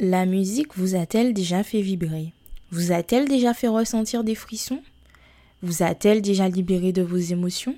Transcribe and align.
La 0.00 0.26
musique 0.26 0.76
vous 0.76 0.94
a-t-elle 0.94 1.34
déjà 1.34 1.64
fait 1.64 1.80
vibrer? 1.80 2.32
Vous 2.70 2.92
a-t-elle 2.92 3.26
déjà 3.26 3.52
fait 3.52 3.66
ressentir 3.66 4.22
des 4.22 4.36
frissons? 4.36 4.80
Vous 5.60 5.82
a-t-elle 5.82 6.22
déjà 6.22 6.48
libéré 6.48 6.92
de 6.92 7.02
vos 7.02 7.16
émotions? 7.16 7.74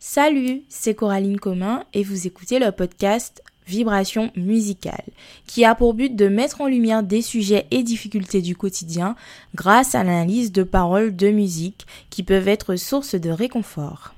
Salut, 0.00 0.62
c'est 0.68 0.96
Coraline 0.96 1.38
Commun 1.38 1.84
et 1.94 2.02
vous 2.02 2.26
écoutez 2.26 2.58
le 2.58 2.72
podcast 2.72 3.40
Vibration 3.68 4.32
musicale, 4.34 5.04
qui 5.46 5.64
a 5.64 5.76
pour 5.76 5.94
but 5.94 6.16
de 6.16 6.26
mettre 6.26 6.60
en 6.60 6.66
lumière 6.66 7.04
des 7.04 7.22
sujets 7.22 7.68
et 7.70 7.84
difficultés 7.84 8.42
du 8.42 8.56
quotidien 8.56 9.14
grâce 9.54 9.94
à 9.94 10.02
l'analyse 10.02 10.50
de 10.50 10.64
paroles 10.64 11.14
de 11.14 11.30
musique 11.30 11.86
qui 12.10 12.24
peuvent 12.24 12.48
être 12.48 12.74
source 12.74 13.14
de 13.14 13.30
réconfort. 13.30 14.12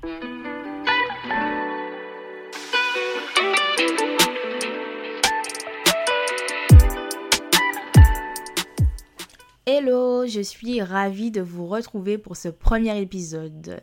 Hello, 9.67 10.25
je 10.25 10.41
suis 10.41 10.81
ravie 10.81 11.29
de 11.29 11.39
vous 11.39 11.67
retrouver 11.67 12.17
pour 12.17 12.35
ce 12.35 12.49
premier 12.49 12.99
épisode. 12.99 13.81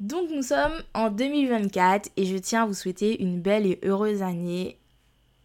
Donc 0.00 0.30
nous 0.30 0.40
sommes 0.40 0.72
en 0.94 1.10
2024 1.10 2.08
et 2.16 2.24
je 2.24 2.38
tiens 2.38 2.62
à 2.62 2.66
vous 2.66 2.72
souhaiter 2.72 3.22
une 3.22 3.38
belle 3.38 3.66
et 3.66 3.78
heureuse 3.84 4.22
année. 4.22 4.78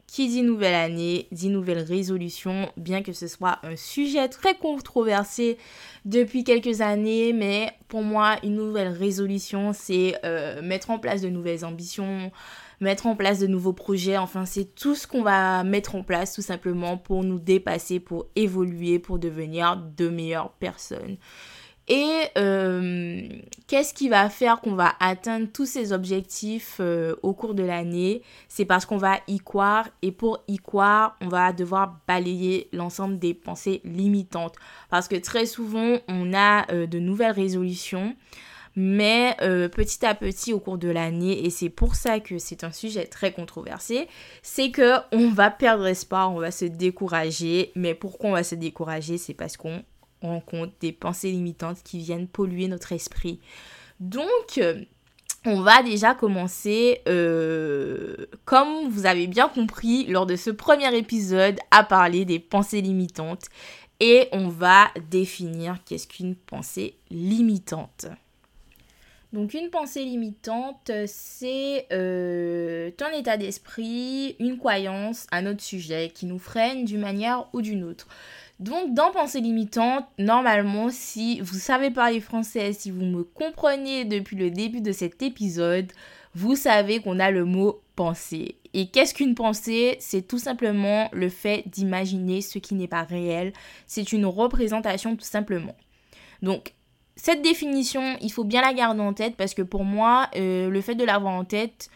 Qui 0.07 0.29
dit 0.29 0.43
nouvelle 0.43 0.75
année, 0.75 1.27
dit 1.33 1.49
nouvelle 1.49 1.79
résolution, 1.79 2.71
bien 2.77 3.03
que 3.03 3.11
ce 3.11 3.27
soit 3.27 3.59
un 3.63 3.75
sujet 3.75 4.29
très 4.29 4.55
controversé 4.55 5.57
depuis 6.05 6.45
quelques 6.45 6.79
années, 6.79 7.33
mais 7.33 7.69
pour 7.89 8.01
moi, 8.01 8.37
une 8.43 8.55
nouvelle 8.55 8.93
résolution, 8.93 9.73
c'est 9.73 10.17
euh, 10.23 10.61
mettre 10.61 10.89
en 10.89 10.99
place 10.99 11.21
de 11.21 11.27
nouvelles 11.27 11.65
ambitions, 11.65 12.31
mettre 12.79 13.07
en 13.07 13.15
place 13.15 13.39
de 13.39 13.47
nouveaux 13.47 13.73
projets. 13.73 14.17
Enfin, 14.17 14.45
c'est 14.45 14.75
tout 14.75 14.95
ce 14.95 15.07
qu'on 15.07 15.23
va 15.23 15.63
mettre 15.63 15.95
en 15.95 16.03
place 16.03 16.33
tout 16.33 16.41
simplement 16.41 16.97
pour 16.97 17.23
nous 17.23 17.39
dépasser, 17.39 17.99
pour 17.99 18.27
évoluer, 18.35 18.99
pour 18.99 19.19
devenir 19.19 19.77
de 19.77 20.09
meilleures 20.09 20.51
personnes. 20.51 21.17
Et 21.87 22.23
euh, 22.37 23.21
qu'est-ce 23.67 23.93
qui 23.93 24.09
va 24.09 24.27
faire 24.29 24.59
qu'on 24.59 24.73
va 24.73 24.93
atteindre 24.99 25.47
tous 25.53 25.67
ces 25.67 25.93
objectifs 25.93 26.77
euh, 26.79 27.15
au 27.21 27.33
cours 27.33 27.53
de 27.53 27.61
l'année? 27.61 28.23
C'est 28.47 28.65
parce 28.65 28.87
qu'on 28.87 28.97
va 28.97 29.19
y 29.27 29.37
croire 29.37 29.87
et 30.01 30.11
pour 30.11 30.43
y 30.47 30.57
croire, 30.57 31.15
on 31.21 31.27
va 31.27 31.53
devoir 31.53 31.99
balayer 32.07 32.69
l'ensemble 32.73 33.19
des 33.19 33.35
pensées 33.35 33.81
limitantes. 33.83 34.55
Parce 34.89 35.07
que 35.07 35.15
très 35.15 35.45
souvent, 35.45 35.97
on 36.07 36.33
a 36.33 36.71
euh, 36.71 36.87
de 36.87 36.97
nouvelles 36.97 37.33
résolutions 37.33 38.15
mais 38.75 39.35
euh, 39.41 39.69
petit 39.69 40.05
à 40.05 40.15
petit 40.15 40.53
au 40.53 40.59
cours 40.59 40.77
de 40.77 40.89
l'année, 40.89 41.45
et 41.45 41.49
c'est 41.49 41.69
pour 41.69 41.95
ça 41.95 42.19
que 42.19 42.37
c'est 42.37 42.63
un 42.63 42.71
sujet 42.71 43.05
très 43.05 43.31
controversé, 43.31 44.07
c'est 44.41 44.71
que 44.71 44.95
on 45.11 45.29
va 45.29 45.49
perdre 45.49 45.87
espoir, 45.87 46.31
on 46.33 46.39
va 46.39 46.51
se 46.51 46.65
décourager. 46.65 47.71
Mais 47.75 47.93
pourquoi 47.93 48.31
on 48.31 48.33
va 48.33 48.43
se 48.43 48.55
décourager? 48.55 49.17
C'est 49.17 49.33
parce 49.33 49.57
qu'on 49.57 49.83
rencontre 50.21 50.73
des 50.79 50.91
pensées 50.91 51.31
limitantes 51.31 51.83
qui 51.83 51.99
viennent 51.99 52.27
polluer 52.27 52.67
notre 52.67 52.91
esprit. 52.91 53.39
Donc, 53.99 54.57
euh, 54.57 54.83
on 55.45 55.61
va 55.61 55.83
déjà 55.83 56.15
commencer, 56.15 57.01
euh, 57.07 58.15
comme 58.45 58.89
vous 58.89 59.05
avez 59.05 59.27
bien 59.27 59.47
compris 59.47 60.05
lors 60.07 60.25
de 60.25 60.35
ce 60.35 60.49
premier 60.49 60.93
épisode, 60.97 61.57
à 61.71 61.83
parler 61.83 62.25
des 62.25 62.39
pensées 62.39 62.81
limitantes. 62.81 63.45
Et 64.01 64.27
on 64.33 64.49
va 64.49 64.89
définir 65.09 65.77
qu'est-ce 65.85 66.07
qu'une 66.07 66.35
pensée 66.35 66.97
limitante. 67.09 68.07
Donc 69.35 69.53
une 69.53 69.69
pensée 69.69 70.05
limitante, 70.05 70.89
c'est 71.07 71.87
euh, 71.91 72.89
un 73.01 73.11
état 73.11 73.35
d'esprit, 73.35 74.37
une 74.39 74.57
croyance, 74.57 75.27
un 75.29 75.45
autre 75.45 75.61
sujet 75.61 76.09
qui 76.15 76.25
nous 76.25 76.39
freine 76.39 76.85
d'une 76.85 77.01
manière 77.01 77.49
ou 77.51 77.61
d'une 77.61 77.83
autre. 77.83 78.07
Donc 78.61 78.93
dans 78.93 79.11
pensée 79.11 79.41
limitante, 79.41 80.05
normalement, 80.17 80.87
si 80.89 81.41
vous 81.41 81.59
savez 81.59 81.91
parler 81.91 82.21
français, 82.21 82.71
si 82.71 82.91
vous 82.91 83.03
me 83.03 83.25
comprenez 83.25 84.05
depuis 84.05 84.37
le 84.37 84.51
début 84.51 84.79
de 84.79 84.93
cet 84.93 85.21
épisode, 85.21 85.91
vous 86.33 86.55
savez 86.55 87.01
qu'on 87.01 87.19
a 87.19 87.29
le 87.29 87.43
mot 87.43 87.81
pensée. 87.97 88.55
Et 88.73 88.87
qu'est-ce 88.87 89.13
qu'une 89.13 89.35
pensée? 89.35 89.97
C'est 89.99 90.25
tout 90.25 90.39
simplement 90.39 91.09
le 91.11 91.27
fait 91.27 91.65
d'imaginer 91.67 92.39
ce 92.39 92.57
qui 92.57 92.73
n'est 92.73 92.87
pas 92.87 93.03
réel. 93.03 93.51
C'est 93.85 94.13
une 94.13 94.25
représentation 94.27 95.17
tout 95.17 95.25
simplement. 95.25 95.75
Donc 96.41 96.73
cette 97.15 97.41
définition, 97.41 98.17
il 98.21 98.31
faut 98.31 98.43
bien 98.43 98.61
la 98.61 98.73
garder 98.73 99.01
en 99.01 99.13
tête 99.13 99.35
parce 99.37 99.53
que 99.53 99.61
pour 99.61 99.85
moi, 99.85 100.29
euh, 100.35 100.69
le 100.69 100.81
fait 100.81 100.95
de 100.95 101.05
l'avoir 101.05 101.33
en 101.33 101.45
tête, 101.45 101.89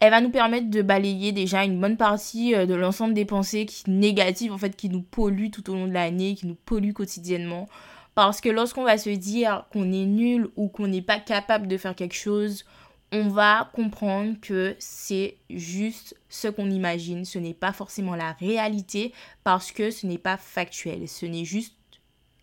elle 0.00 0.10
va 0.10 0.20
nous 0.20 0.30
permettre 0.30 0.70
de 0.70 0.82
balayer 0.82 1.32
déjà 1.32 1.64
une 1.64 1.80
bonne 1.80 1.96
partie 1.96 2.54
euh, 2.54 2.66
de 2.66 2.74
l'ensemble 2.74 3.14
des 3.14 3.24
pensées 3.24 3.66
qui, 3.66 3.90
négatives 3.90 4.52
en 4.52 4.58
fait 4.58 4.76
qui 4.76 4.88
nous 4.88 5.02
polluent 5.02 5.50
tout 5.50 5.70
au 5.70 5.74
long 5.74 5.86
de 5.86 5.92
l'année, 5.92 6.34
qui 6.34 6.46
nous 6.46 6.54
polluent 6.54 6.92
quotidiennement. 6.92 7.68
Parce 8.14 8.40
que 8.40 8.48
lorsqu'on 8.48 8.84
va 8.84 8.98
se 8.98 9.10
dire 9.10 9.66
qu'on 9.72 9.92
est 9.92 10.06
nul 10.06 10.48
ou 10.56 10.68
qu'on 10.68 10.88
n'est 10.88 11.02
pas 11.02 11.18
capable 11.18 11.66
de 11.66 11.78
faire 11.78 11.94
quelque 11.94 12.16
chose, 12.16 12.64
on 13.12 13.28
va 13.28 13.70
comprendre 13.72 14.34
que 14.40 14.76
c'est 14.78 15.36
juste 15.48 16.16
ce 16.28 16.48
qu'on 16.48 16.70
imagine, 16.70 17.24
ce 17.24 17.38
n'est 17.38 17.54
pas 17.54 17.72
forcément 17.72 18.14
la 18.14 18.32
réalité 18.32 19.12
parce 19.42 19.72
que 19.72 19.90
ce 19.90 20.06
n'est 20.06 20.18
pas 20.18 20.36
factuel, 20.36 21.08
ce 21.08 21.26
n'est 21.26 21.44
juste 21.44 21.74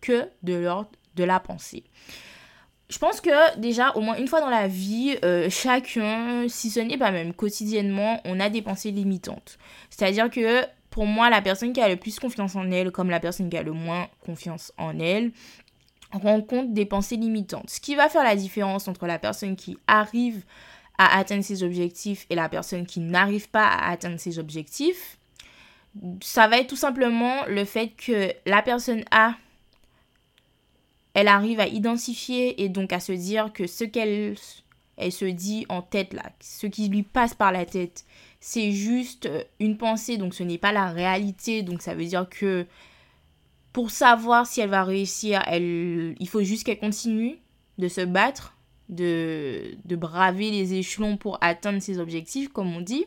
que 0.00 0.28
de 0.42 0.54
l'ordre 0.54 0.90
de 1.18 1.24
la 1.24 1.40
pensée. 1.40 1.84
Je 2.88 2.98
pense 2.98 3.20
que 3.20 3.58
déjà, 3.58 3.90
au 3.96 4.00
moins 4.00 4.16
une 4.16 4.28
fois 4.28 4.40
dans 4.40 4.48
la 4.48 4.66
vie, 4.66 5.18
euh, 5.22 5.50
chacun, 5.50 6.46
si 6.48 6.70
ce 6.70 6.80
n'est 6.80 6.96
pas 6.96 7.10
même 7.10 7.34
quotidiennement, 7.34 8.20
on 8.24 8.40
a 8.40 8.48
des 8.48 8.62
pensées 8.62 8.92
limitantes. 8.92 9.58
C'est-à-dire 9.90 10.30
que 10.30 10.64
pour 10.88 11.04
moi, 11.04 11.28
la 11.28 11.42
personne 11.42 11.74
qui 11.74 11.82
a 11.82 11.88
le 11.88 11.96
plus 11.96 12.18
confiance 12.18 12.56
en 12.56 12.70
elle, 12.70 12.90
comme 12.90 13.10
la 13.10 13.20
personne 13.20 13.50
qui 13.50 13.58
a 13.58 13.62
le 13.62 13.72
moins 13.72 14.08
confiance 14.24 14.72
en 14.78 14.98
elle, 14.98 15.32
rencontre 16.12 16.72
des 16.72 16.86
pensées 16.86 17.16
limitantes. 17.16 17.68
Ce 17.68 17.80
qui 17.80 17.94
va 17.94 18.08
faire 18.08 18.24
la 18.24 18.36
différence 18.36 18.88
entre 18.88 19.06
la 19.06 19.18
personne 19.18 19.54
qui 19.54 19.76
arrive 19.86 20.42
à 20.96 21.18
atteindre 21.18 21.44
ses 21.44 21.62
objectifs 21.62 22.26
et 22.30 22.34
la 22.34 22.48
personne 22.48 22.86
qui 22.86 23.00
n'arrive 23.00 23.50
pas 23.50 23.66
à 23.66 23.90
atteindre 23.90 24.18
ses 24.18 24.38
objectifs, 24.38 25.18
ça 26.22 26.48
va 26.48 26.58
être 26.58 26.68
tout 26.68 26.76
simplement 26.76 27.44
le 27.46 27.64
fait 27.66 27.88
que 27.88 28.32
la 28.46 28.62
personne 28.62 29.04
A 29.10 29.34
elle 31.18 31.26
arrive 31.26 31.58
à 31.58 31.66
identifier 31.66 32.62
et 32.62 32.68
donc 32.68 32.92
à 32.92 33.00
se 33.00 33.10
dire 33.10 33.52
que 33.52 33.66
ce 33.66 33.82
qu'elle 33.82 34.36
elle 34.96 35.10
se 35.10 35.24
dit 35.24 35.66
en 35.68 35.82
tête 35.82 36.12
là, 36.12 36.22
ce 36.38 36.68
qui 36.68 36.88
lui 36.88 37.02
passe 37.02 37.34
par 37.34 37.50
la 37.50 37.66
tête, 37.66 38.04
c'est 38.38 38.70
juste 38.70 39.26
euh, 39.26 39.42
une 39.58 39.76
pensée, 39.76 40.16
donc 40.16 40.32
ce 40.32 40.44
n'est 40.44 40.58
pas 40.58 40.70
la 40.70 40.90
réalité, 40.90 41.62
donc 41.62 41.82
ça 41.82 41.94
veut 41.96 42.04
dire 42.04 42.28
que 42.28 42.66
pour 43.72 43.90
savoir 43.90 44.46
si 44.46 44.60
elle 44.60 44.70
va 44.70 44.84
réussir, 44.84 45.42
elle, 45.46 46.14
il 46.20 46.28
faut 46.28 46.42
juste 46.42 46.64
qu'elle 46.64 46.78
continue 46.78 47.38
de 47.78 47.88
se 47.88 48.00
battre, 48.00 48.56
de, 48.88 49.76
de 49.84 49.96
braver 49.96 50.52
les 50.52 50.74
échelons 50.74 51.16
pour 51.16 51.38
atteindre 51.40 51.80
ses 51.80 51.98
objectifs, 51.98 52.48
comme 52.48 52.72
on 52.76 52.80
dit. 52.80 53.06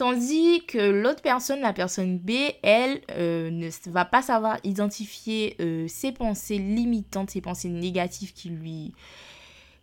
Tandis 0.00 0.62
que 0.66 0.78
l'autre 0.78 1.20
personne, 1.20 1.60
la 1.60 1.74
personne 1.74 2.16
B, 2.16 2.30
elle 2.62 3.02
euh, 3.10 3.50
ne 3.50 3.68
va 3.90 4.06
pas 4.06 4.22
savoir 4.22 4.56
identifier 4.64 5.56
euh, 5.60 5.88
ses 5.88 6.10
pensées 6.10 6.56
limitantes, 6.56 7.28
ses 7.28 7.42
pensées 7.42 7.68
négatives 7.68 8.32
qui 8.32 8.48
lui, 8.48 8.94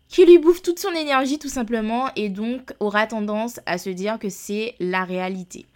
qui 0.08 0.26
lui 0.26 0.38
bouffent 0.38 0.62
toute 0.62 0.80
son 0.80 0.90
énergie 0.90 1.38
tout 1.38 1.48
simplement 1.48 2.10
et 2.16 2.30
donc 2.30 2.74
aura 2.80 3.06
tendance 3.06 3.60
à 3.64 3.78
se 3.78 3.90
dire 3.90 4.18
que 4.18 4.28
c'est 4.28 4.74
la 4.80 5.04
réalité. 5.04 5.66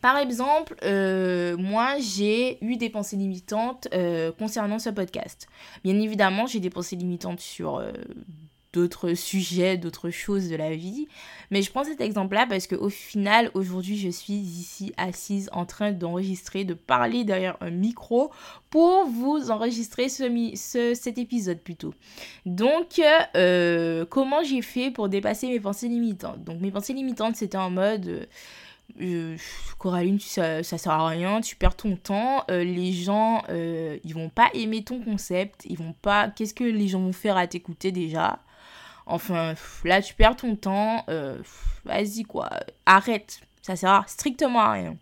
Par 0.00 0.16
exemple, 0.16 0.74
euh, 0.82 1.56
moi 1.56 2.00
j'ai 2.00 2.58
eu 2.64 2.74
des 2.74 2.90
pensées 2.90 3.14
limitantes 3.14 3.86
concernant 4.40 4.80
ce 4.80 4.90
podcast. 4.90 5.46
Bien 5.84 6.00
évidemment, 6.00 6.48
j'ai 6.48 6.58
des 6.58 6.70
pensées 6.70 6.96
limitantes 6.96 7.38
sur 7.38 7.80
d'autres 8.72 9.14
sujets, 9.14 9.76
d'autres 9.76 10.10
choses 10.10 10.48
de 10.48 10.56
la 10.56 10.74
vie. 10.74 11.08
Mais 11.50 11.62
je 11.62 11.70
prends 11.70 11.84
cet 11.84 12.00
exemple-là 12.00 12.46
parce 12.48 12.66
qu'au 12.66 12.88
final, 12.88 13.50
aujourd'hui, 13.54 13.96
je 13.96 14.08
suis 14.08 14.34
ici 14.34 14.92
assise 14.96 15.50
en 15.52 15.66
train 15.66 15.90
d'enregistrer, 15.92 16.64
de 16.64 16.74
parler 16.74 17.24
derrière 17.24 17.56
un 17.60 17.70
micro 17.70 18.30
pour 18.70 19.06
vous 19.06 19.50
enregistrer 19.50 20.08
ce, 20.08 20.94
cet 20.94 21.18
épisode 21.18 21.58
plutôt. 21.58 21.94
Donc, 22.46 23.00
euh, 23.34 24.04
comment 24.06 24.44
j'ai 24.44 24.62
fait 24.62 24.90
pour 24.90 25.08
dépasser 25.08 25.48
mes 25.48 25.60
pensées 25.60 25.88
limitantes? 25.88 26.44
Donc, 26.44 26.60
mes 26.60 26.70
pensées 26.70 26.92
limitantes, 26.92 27.36
c'était 27.36 27.58
en 27.58 27.70
mode... 27.70 28.28
Euh, 29.00 29.36
Coraline, 29.78 30.18
ça, 30.18 30.64
ça 30.64 30.76
sert 30.76 30.92
à 30.92 31.08
rien, 31.08 31.40
tu 31.40 31.54
perds 31.54 31.76
ton 31.76 31.94
temps, 31.94 32.44
euh, 32.50 32.64
les 32.64 32.92
gens, 32.92 33.44
ils 33.48 34.14
vont 34.14 34.28
pas 34.28 34.50
aimer 34.52 34.82
ton 34.82 35.00
concept, 35.00 35.64
ils 35.68 35.78
vont 35.78 35.94
pas... 36.02 36.28
Qu'est-ce 36.28 36.54
que 36.54 36.64
les 36.64 36.88
gens 36.88 37.00
vont 37.00 37.12
faire 37.12 37.36
à 37.36 37.46
t'écouter 37.46 37.92
déjà? 37.92 38.40
Enfin, 39.10 39.54
là, 39.84 40.00
tu 40.02 40.14
perds 40.14 40.36
ton 40.36 40.56
temps. 40.56 41.04
Euh, 41.08 41.38
vas-y, 41.84 42.22
quoi. 42.22 42.50
Arrête. 42.86 43.40
Ça 43.62 43.76
sert 43.76 44.08
strictement 44.08 44.60
à 44.60 44.72
rien. 44.72 44.96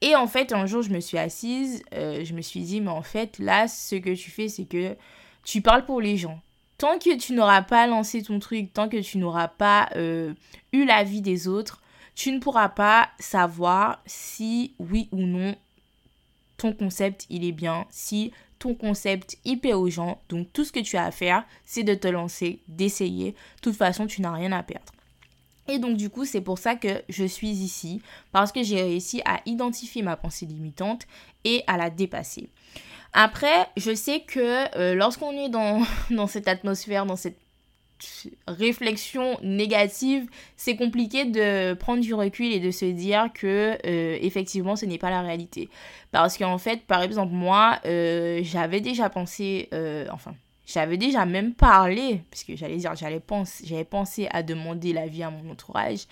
Et 0.00 0.14
en 0.14 0.26
fait, 0.26 0.52
un 0.52 0.66
jour, 0.66 0.82
je 0.82 0.90
me 0.90 1.00
suis 1.00 1.18
assise. 1.18 1.82
Euh, 1.92 2.24
je 2.24 2.34
me 2.34 2.42
suis 2.42 2.60
dit, 2.60 2.80
mais 2.80 2.90
en 2.90 3.02
fait, 3.02 3.38
là, 3.38 3.66
ce 3.68 3.96
que 3.96 4.14
tu 4.14 4.30
fais, 4.30 4.48
c'est 4.48 4.64
que 4.64 4.96
tu 5.44 5.60
parles 5.62 5.84
pour 5.84 6.00
les 6.00 6.16
gens. 6.16 6.40
Tant 6.76 6.98
que 6.98 7.16
tu 7.16 7.32
n'auras 7.32 7.62
pas 7.62 7.86
lancé 7.88 8.22
ton 8.22 8.38
truc, 8.38 8.72
tant 8.72 8.88
que 8.88 8.98
tu 8.98 9.18
n'auras 9.18 9.48
pas 9.48 9.88
euh, 9.96 10.32
eu 10.72 10.84
l'avis 10.84 11.22
des 11.22 11.48
autres, 11.48 11.82
tu 12.14 12.30
ne 12.30 12.38
pourras 12.38 12.68
pas 12.68 13.08
savoir 13.18 14.00
si 14.06 14.74
oui 14.78 15.08
ou 15.10 15.18
non 15.18 15.56
ton 16.56 16.72
concept 16.72 17.26
il 17.30 17.44
est 17.44 17.52
bien, 17.52 17.86
si 17.90 18.32
ton 18.58 18.74
concept 18.74 19.38
plaît 19.60 19.74
aux 19.74 19.90
gens. 19.90 20.20
Donc 20.28 20.52
tout 20.52 20.64
ce 20.64 20.72
que 20.72 20.80
tu 20.80 20.96
as 20.96 21.04
à 21.04 21.10
faire, 21.10 21.44
c'est 21.64 21.84
de 21.84 21.94
te 21.94 22.08
lancer, 22.08 22.60
d'essayer. 22.68 23.32
De 23.32 23.60
toute 23.62 23.76
façon, 23.76 24.06
tu 24.06 24.20
n'as 24.22 24.32
rien 24.32 24.52
à 24.52 24.62
perdre. 24.62 24.92
Et 25.68 25.78
donc 25.78 25.96
du 25.96 26.08
coup, 26.08 26.24
c'est 26.24 26.40
pour 26.40 26.58
ça 26.58 26.76
que 26.76 27.02
je 27.08 27.24
suis 27.24 27.50
ici, 27.50 28.00
parce 28.32 28.52
que 28.52 28.62
j'ai 28.62 28.82
réussi 28.82 29.20
à 29.24 29.40
identifier 29.44 30.02
ma 30.02 30.16
pensée 30.16 30.46
limitante 30.46 31.06
et 31.44 31.62
à 31.66 31.76
la 31.76 31.90
dépasser. 31.90 32.48
Après, 33.12 33.68
je 33.76 33.94
sais 33.94 34.20
que 34.20 34.76
euh, 34.78 34.94
lorsqu'on 34.94 35.32
est 35.32 35.48
dans 35.48 35.82
cette 36.26 36.48
atmosphère, 36.48 37.06
dans 37.06 37.16
cette 37.16 37.38
réflexion 38.46 39.38
négative, 39.42 40.26
c'est 40.56 40.76
compliqué 40.76 41.24
de 41.24 41.74
prendre 41.74 42.00
du 42.00 42.14
recul 42.14 42.52
et 42.52 42.60
de 42.60 42.70
se 42.70 42.84
dire 42.84 43.28
que 43.34 43.78
euh, 43.86 44.18
effectivement 44.20 44.76
ce 44.76 44.86
n'est 44.86 44.98
pas 44.98 45.10
la 45.10 45.22
réalité. 45.22 45.68
Parce 46.10 46.38
qu'en 46.38 46.58
fait, 46.58 46.82
par 46.86 47.02
exemple, 47.02 47.32
moi, 47.34 47.78
euh, 47.84 48.40
j'avais 48.42 48.80
déjà 48.80 49.10
pensé, 49.10 49.68
enfin, 50.10 50.34
j'avais 50.68 50.98
déjà 50.98 51.24
même 51.24 51.54
parlé, 51.54 52.22
puisque 52.30 52.54
j'allais 52.54 52.76
dire, 52.76 52.94
j'allais 52.94 53.20
penser, 53.20 53.64
j'avais 53.66 53.84
pensé 53.84 54.28
à 54.30 54.42
demander 54.42 54.92
l'avis 54.92 55.22
à 55.22 55.30
mon 55.30 55.50
entourage. 55.50 56.06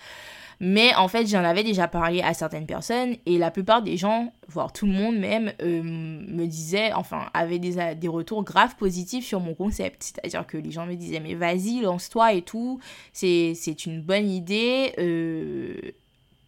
Mais 0.59 0.93
en 0.95 1.07
fait, 1.07 1.27
j'en 1.27 1.43
avais 1.43 1.63
déjà 1.63 1.87
parlé 1.87 2.21
à 2.21 2.33
certaines 2.33 2.65
personnes 2.65 3.15
et 3.25 3.37
la 3.37 3.51
plupart 3.51 3.83
des 3.83 3.95
gens, 3.95 4.33
voire 4.47 4.73
tout 4.73 4.87
le 4.87 4.91
monde 4.91 5.17
même, 5.17 5.53
euh, 5.61 5.81
me 5.83 6.45
disaient, 6.45 6.93
enfin, 6.93 7.29
avaient 7.33 7.59
des, 7.59 7.95
des 7.95 8.07
retours 8.07 8.43
graves 8.43 8.75
positifs 8.75 9.25
sur 9.25 9.39
mon 9.39 9.53
concept. 9.53 10.03
C'est-à-dire 10.03 10.47
que 10.47 10.57
les 10.57 10.71
gens 10.71 10.87
me 10.87 10.95
disaient, 10.95 11.19
mais 11.19 11.35
vas-y, 11.35 11.81
lance-toi 11.81 12.33
et 12.33 12.41
tout, 12.41 12.79
c'est 13.13 13.85
une 13.85 14.01
bonne 14.01 14.29
idée. 14.29 14.93
Euh, 14.97 15.75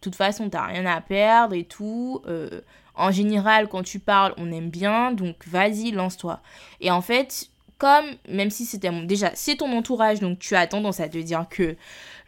toute 0.00 0.16
façon, 0.16 0.48
t'as 0.48 0.64
rien 0.64 0.86
à 0.86 1.00
perdre 1.00 1.54
et 1.54 1.64
tout. 1.64 2.22
Euh, 2.26 2.62
en 2.94 3.12
général, 3.12 3.68
quand 3.68 3.82
tu 3.82 4.00
parles, 4.00 4.34
on 4.38 4.50
aime 4.50 4.70
bien, 4.70 5.12
donc 5.12 5.46
vas-y, 5.46 5.92
lance-toi. 5.92 6.40
Et 6.80 6.90
en 6.90 7.00
fait, 7.00 7.49
comme, 7.80 8.04
même 8.28 8.50
si 8.50 8.66
c'était 8.66 8.90
déjà, 9.06 9.30
c'est 9.34 9.56
ton 9.56 9.72
entourage, 9.76 10.20
donc 10.20 10.38
tu 10.38 10.54
as 10.54 10.66
tendance 10.66 11.00
à 11.00 11.08
te 11.08 11.16
dire 11.16 11.46
que 11.48 11.76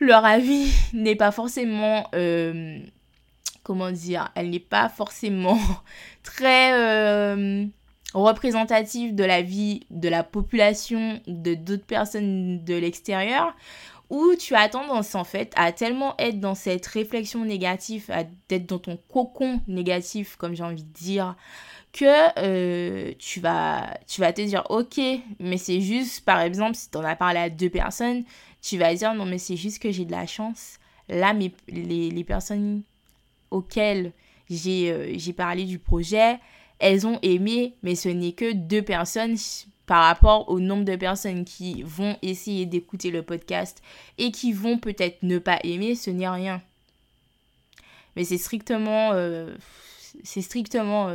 leur 0.00 0.24
avis 0.24 0.72
n'est 0.94 1.14
pas 1.14 1.30
forcément, 1.30 2.08
euh, 2.14 2.78
comment 3.62 3.92
dire, 3.92 4.32
elle 4.34 4.48
n'est 4.48 4.58
pas 4.58 4.88
forcément 4.88 5.58
très 6.22 6.72
euh, 6.72 7.66
représentative 8.14 9.14
de 9.14 9.24
la 9.24 9.42
vie 9.42 9.80
de 9.90 10.08
la 10.08 10.24
population 10.24 11.20
ou 11.26 11.34
de 11.34 11.54
d'autres 11.54 11.84
personnes 11.84 12.64
de 12.64 12.74
l'extérieur, 12.74 13.54
où 14.08 14.34
tu 14.38 14.54
as 14.54 14.70
tendance 14.70 15.14
en 15.14 15.24
fait 15.24 15.52
à 15.54 15.70
tellement 15.72 16.14
être 16.18 16.40
dans 16.40 16.54
cette 16.54 16.86
réflexion 16.86 17.44
négative, 17.44 18.10
à 18.10 18.24
être 18.48 18.66
dans 18.66 18.78
ton 18.78 18.98
cocon 19.12 19.60
négatif, 19.68 20.36
comme 20.36 20.54
j'ai 20.54 20.64
envie 20.64 20.84
de 20.84 20.92
dire, 20.92 21.36
que 21.92 22.38
euh, 22.38 23.12
tu, 23.18 23.40
vas, 23.40 23.98
tu 24.06 24.20
vas 24.20 24.32
te 24.32 24.40
dire, 24.40 24.64
ok, 24.70 24.98
mais 25.38 25.58
c'est 25.58 25.80
juste, 25.80 26.24
par 26.24 26.40
exemple, 26.40 26.74
si 26.74 26.90
tu 26.90 26.96
en 26.96 27.04
as 27.04 27.16
parlé 27.16 27.38
à 27.38 27.50
deux 27.50 27.68
personnes, 27.68 28.24
tu 28.62 28.78
vas 28.78 28.94
dire, 28.94 29.14
non, 29.14 29.26
mais 29.26 29.38
c'est 29.38 29.56
juste 29.56 29.80
que 29.80 29.90
j'ai 29.90 30.04
de 30.04 30.12
la 30.12 30.26
chance. 30.26 30.78
Là, 31.08 31.34
mes, 31.34 31.52
les, 31.68 32.10
les 32.10 32.24
personnes 32.24 32.82
auxquelles 33.50 34.12
j'ai 34.48 34.90
euh, 34.90 35.32
parlé 35.36 35.64
du 35.64 35.78
projet, 35.78 36.38
elles 36.78 37.06
ont 37.06 37.18
aimé, 37.22 37.74
mais 37.82 37.94
ce 37.94 38.08
n'est 38.08 38.32
que 38.32 38.52
deux 38.52 38.82
personnes 38.82 39.36
par 39.84 40.04
rapport 40.04 40.48
au 40.48 40.60
nombre 40.60 40.84
de 40.84 40.96
personnes 40.96 41.44
qui 41.44 41.82
vont 41.82 42.16
essayer 42.22 42.64
d'écouter 42.64 43.10
le 43.10 43.22
podcast 43.22 43.82
et 44.16 44.30
qui 44.30 44.52
vont 44.52 44.78
peut-être 44.78 45.22
ne 45.22 45.38
pas 45.38 45.58
aimer, 45.64 45.94
ce 45.94 46.10
n'est 46.10 46.28
rien. 46.28 46.62
Mais 48.16 48.24
c'est 48.24 48.38
strictement... 48.38 49.10
Euh, 49.12 49.54
c'est 50.22 50.42
strictement... 50.42 51.10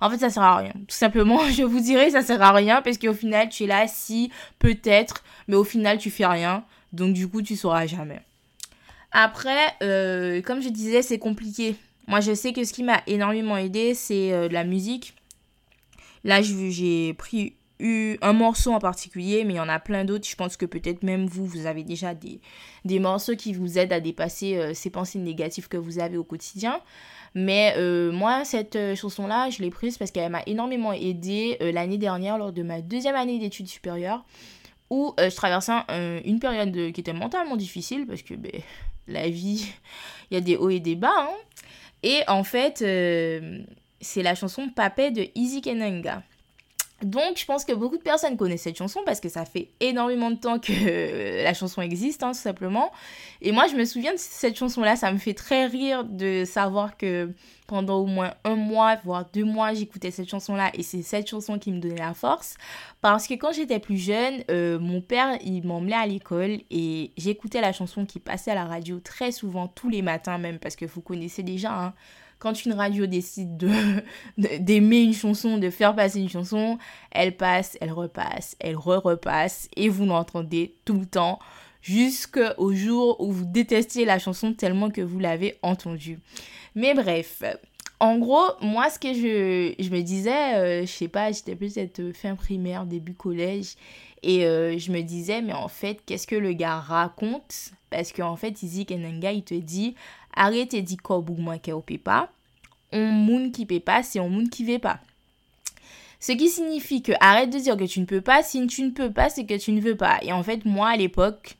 En 0.00 0.10
fait, 0.10 0.18
ça 0.18 0.30
sert 0.30 0.42
à 0.42 0.56
rien. 0.56 0.72
Tout 0.72 0.94
simplement, 0.94 1.48
je 1.50 1.62
vous 1.62 1.80
dirais, 1.80 2.10
ça 2.10 2.22
sert 2.22 2.42
à 2.42 2.52
rien 2.52 2.82
parce 2.82 2.98
qu'au 2.98 3.14
final, 3.14 3.48
tu 3.48 3.64
es 3.64 3.66
là 3.66 3.86
si, 3.88 4.30
peut-être, 4.58 5.24
mais 5.48 5.56
au 5.56 5.64
final, 5.64 5.98
tu 5.98 6.10
fais 6.10 6.26
rien. 6.26 6.64
Donc, 6.92 7.14
du 7.14 7.28
coup, 7.28 7.42
tu 7.42 7.56
sauras 7.56 7.86
jamais. 7.86 8.20
Après, 9.12 9.74
euh, 9.82 10.40
comme 10.42 10.62
je 10.62 10.68
disais, 10.68 11.02
c'est 11.02 11.18
compliqué. 11.18 11.76
Moi, 12.06 12.20
je 12.20 12.34
sais 12.34 12.52
que 12.52 12.64
ce 12.64 12.72
qui 12.72 12.82
m'a 12.82 13.02
énormément 13.06 13.56
aidé, 13.56 13.94
c'est 13.94 14.32
euh, 14.32 14.48
la 14.48 14.64
musique. 14.64 15.14
Là, 16.24 16.40
j'ai 16.42 17.14
pris 17.14 17.54
un 17.82 18.32
morceau 18.32 18.72
en 18.72 18.78
particulier, 18.78 19.44
mais 19.44 19.54
il 19.54 19.56
y 19.56 19.60
en 19.60 19.68
a 19.68 19.80
plein 19.80 20.04
d'autres. 20.04 20.28
Je 20.28 20.36
pense 20.36 20.56
que 20.56 20.66
peut-être 20.66 21.02
même 21.02 21.26
vous, 21.26 21.46
vous 21.46 21.66
avez 21.66 21.82
déjà 21.82 22.14
des, 22.14 22.40
des 22.84 22.98
morceaux 22.98 23.36
qui 23.36 23.52
vous 23.52 23.78
aident 23.78 23.92
à 23.92 24.00
dépasser 24.00 24.56
euh, 24.56 24.74
ces 24.74 24.90
pensées 24.90 25.18
négatives 25.18 25.68
que 25.68 25.76
vous 25.76 25.98
avez 25.98 26.16
au 26.16 26.24
quotidien. 26.24 26.80
Mais 27.34 27.74
euh, 27.76 28.12
moi, 28.12 28.44
cette 28.44 28.76
euh, 28.76 28.94
chanson-là, 28.94 29.50
je 29.50 29.62
l'ai 29.62 29.70
prise 29.70 29.98
parce 29.98 30.10
qu'elle 30.10 30.30
m'a 30.30 30.42
énormément 30.46 30.92
aidée 30.92 31.56
l'année 31.60 31.98
dernière 31.98 32.38
lors 32.38 32.52
de 32.52 32.62
ma 32.62 32.80
deuxième 32.80 33.16
année 33.16 33.38
d'études 33.38 33.68
supérieures 33.68 34.24
où 34.90 35.14
je 35.18 35.34
traversais 35.34 35.72
une 36.24 36.38
période 36.38 36.92
qui 36.92 37.00
était 37.00 37.14
mentalement 37.14 37.56
difficile 37.56 38.06
parce 38.06 38.20
que 38.20 38.34
ben, 38.34 38.52
la 39.08 39.28
vie, 39.30 39.66
il 40.30 40.34
y 40.34 40.36
a 40.36 40.40
des 40.40 40.56
hauts 40.56 40.70
et 40.70 40.80
des 40.80 40.96
bas. 40.96 41.10
Hein. 41.16 41.30
Et 42.02 42.20
en 42.28 42.44
fait, 42.44 42.78
c'est 44.00 44.22
la 44.22 44.34
chanson 44.34 44.68
Papé 44.68 45.10
de 45.10 45.26
Easy 45.34 45.62
Kenanga. 45.62 46.22
Donc, 47.02 47.36
je 47.36 47.44
pense 47.44 47.64
que 47.64 47.72
beaucoup 47.72 47.96
de 47.96 48.02
personnes 48.02 48.36
connaissent 48.36 48.62
cette 48.62 48.78
chanson 48.78 49.00
parce 49.04 49.20
que 49.20 49.28
ça 49.28 49.44
fait 49.44 49.70
énormément 49.80 50.30
de 50.30 50.36
temps 50.36 50.58
que 50.58 51.42
la 51.44 51.54
chanson 51.54 51.82
existe, 51.82 52.22
hein, 52.22 52.32
tout 52.32 52.38
simplement. 52.38 52.92
Et 53.40 53.52
moi, 53.52 53.66
je 53.66 53.74
me 53.74 53.84
souviens 53.84 54.12
de 54.12 54.18
cette 54.18 54.56
chanson-là, 54.56 54.96
ça 54.96 55.12
me 55.12 55.18
fait 55.18 55.34
très 55.34 55.66
rire 55.66 56.04
de 56.04 56.44
savoir 56.44 56.96
que 56.96 57.30
pendant 57.66 58.00
au 58.00 58.06
moins 58.06 58.34
un 58.44 58.54
mois, 58.54 58.96
voire 59.04 59.24
deux 59.32 59.44
mois, 59.44 59.72
j'écoutais 59.74 60.10
cette 60.10 60.28
chanson-là 60.28 60.70
et 60.74 60.82
c'est 60.82 61.02
cette 61.02 61.28
chanson 61.28 61.58
qui 61.58 61.72
me 61.72 61.80
donnait 61.80 61.96
la 61.96 62.14
force. 62.14 62.54
Parce 63.00 63.26
que 63.26 63.34
quand 63.34 63.52
j'étais 63.52 63.78
plus 63.78 63.96
jeune, 63.96 64.44
euh, 64.50 64.78
mon 64.78 65.00
père, 65.00 65.38
il 65.42 65.66
m'emmenait 65.66 65.96
à 65.96 66.06
l'école 66.06 66.58
et 66.70 67.12
j'écoutais 67.16 67.60
la 67.60 67.72
chanson 67.72 68.04
qui 68.04 68.20
passait 68.20 68.50
à 68.50 68.54
la 68.54 68.64
radio 68.64 69.00
très 69.00 69.32
souvent, 69.32 69.68
tous 69.68 69.88
les 69.88 70.02
matins 70.02 70.38
même, 70.38 70.58
parce 70.58 70.76
que 70.76 70.84
vous 70.84 71.00
connaissez 71.00 71.42
déjà, 71.42 71.72
hein, 71.72 71.94
quand 72.42 72.64
une 72.64 72.72
radio 72.72 73.06
décide 73.06 73.56
de 74.36 74.58
d'aimer 74.58 75.02
une 75.02 75.14
chanson, 75.14 75.58
de 75.58 75.70
faire 75.70 75.94
passer 75.94 76.18
une 76.18 76.28
chanson, 76.28 76.76
elle 77.12 77.36
passe, 77.36 77.78
elle 77.80 77.92
repasse, 77.92 78.56
elle 78.58 78.74
re-repasse 78.74 79.68
et 79.76 79.88
vous 79.88 80.06
l'entendez 80.06 80.74
tout 80.84 80.98
le 80.98 81.06
temps 81.06 81.38
jusqu'au 81.82 82.72
jour 82.72 83.20
où 83.20 83.30
vous 83.30 83.44
détestiez 83.44 84.04
la 84.04 84.18
chanson 84.18 84.54
tellement 84.54 84.90
que 84.90 85.00
vous 85.00 85.20
l'avez 85.20 85.56
entendue. 85.62 86.18
Mais 86.74 86.94
bref, 86.94 87.44
en 88.00 88.18
gros, 88.18 88.48
moi, 88.60 88.90
ce 88.90 88.98
que 88.98 89.14
je, 89.14 89.74
je 89.78 89.90
me 89.90 90.00
disais, 90.00 90.56
euh, 90.56 90.80
je 90.80 90.90
sais 90.90 91.06
pas, 91.06 91.30
j'étais 91.30 91.54
peut-être 91.54 92.10
fin 92.12 92.34
primaire, 92.34 92.86
début 92.86 93.14
collège, 93.14 93.76
et 94.24 94.46
euh, 94.46 94.78
je 94.78 94.90
me 94.90 95.02
disais, 95.02 95.42
mais 95.42 95.52
en 95.52 95.68
fait, 95.68 96.00
qu'est-ce 96.04 96.26
que 96.26 96.34
le 96.34 96.52
gars 96.52 96.80
raconte? 96.80 97.70
Parce 97.90 98.12
qu'en 98.12 98.36
fait, 98.36 98.62
Izzy 98.62 98.86
Kenanga, 98.86 99.32
il 99.32 99.44
te 99.44 99.54
dit, 99.54 99.94
arrête 100.34 100.74
et 100.74 100.82
dis 100.82 100.96
quoi 100.96 101.24
moins 101.38 101.58
qu'elle 101.58 101.80
paie 101.84 101.98
pas. 101.98 102.30
On 102.92 103.06
moun 103.06 103.52
qui 103.52 103.66
paie 103.66 103.80
pas, 103.80 104.02
c'est 104.02 104.20
on 104.20 104.28
moun 104.28 104.48
qui 104.48 104.64
veut 104.64 104.78
pas. 104.78 105.00
Ce 106.20 106.32
qui 106.32 106.48
signifie 106.48 107.02
que 107.02 107.12
arrête 107.20 107.50
de 107.50 107.58
dire 107.58 107.76
que 107.76 107.84
tu 107.84 107.98
ne 107.98 108.04
peux 108.04 108.20
pas, 108.20 108.42
si 108.42 108.64
tu 108.68 108.82
ne 108.84 108.90
peux 108.90 109.10
pas, 109.10 109.28
c'est 109.28 109.44
que 109.44 109.58
tu 109.58 109.72
ne 109.72 109.80
veux 109.80 109.96
pas. 109.96 110.20
Et 110.22 110.32
en 110.32 110.44
fait, 110.44 110.64
moi, 110.64 110.90
à 110.90 110.96
l'époque, 110.96 111.56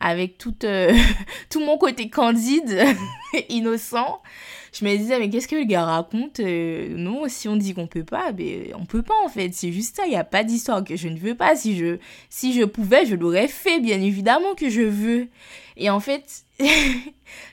avec 0.00 0.38
tout, 0.38 0.56
euh, 0.64 0.92
mon 1.56 1.78
côté 1.78 2.08
candide, 2.08 2.82
innocent, 3.48 4.22
je 4.72 4.84
me 4.84 4.96
disais, 4.96 5.18
mais 5.18 5.30
qu'est-ce 5.30 5.46
que 5.46 5.56
le 5.56 5.64
gars 5.64 5.84
raconte 5.84 6.40
euh, 6.40 6.88
Non, 6.96 7.28
si 7.28 7.48
on 7.48 7.56
dit 7.56 7.74
qu'on 7.74 7.86
peut 7.86 8.04
pas, 8.04 8.32
ben, 8.32 8.74
on 8.76 8.86
peut 8.86 9.02
pas 9.02 9.14
en 9.24 9.28
fait. 9.28 9.52
C'est 9.52 9.72
juste 9.72 9.96
ça, 9.96 10.06
il 10.06 10.10
n'y 10.10 10.16
a 10.16 10.24
pas 10.24 10.42
d'histoire 10.42 10.82
que 10.82 10.96
je 10.96 11.08
ne 11.08 11.18
veux 11.18 11.34
pas. 11.34 11.54
Si 11.54 11.76
je, 11.76 11.98
si 12.28 12.52
je 12.52 12.64
pouvais, 12.64 13.06
je 13.06 13.14
l'aurais 13.14 13.48
fait, 13.48 13.78
bien 13.78 14.00
évidemment 14.00 14.54
que 14.54 14.70
je 14.70 14.82
veux. 14.82 15.28
Et 15.76 15.90
en 15.90 16.00
fait, 16.00 16.44